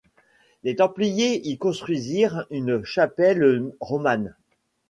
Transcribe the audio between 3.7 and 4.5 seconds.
romane.